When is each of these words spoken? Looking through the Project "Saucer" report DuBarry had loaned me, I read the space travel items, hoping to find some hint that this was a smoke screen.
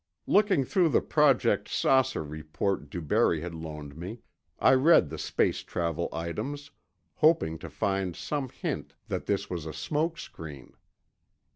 Looking 0.25 0.65
through 0.65 0.89
the 0.89 1.01
Project 1.01 1.69
"Saucer" 1.69 2.23
report 2.23 2.89
DuBarry 2.89 3.41
had 3.41 3.53
loaned 3.53 3.95
me, 3.95 4.21
I 4.57 4.73
read 4.73 5.09
the 5.11 5.19
space 5.19 5.59
travel 5.61 6.09
items, 6.11 6.71
hoping 7.17 7.59
to 7.59 7.69
find 7.69 8.15
some 8.15 8.49
hint 8.49 8.95
that 9.09 9.27
this 9.27 9.47
was 9.47 9.67
a 9.67 9.73
smoke 9.73 10.17
screen. 10.17 10.73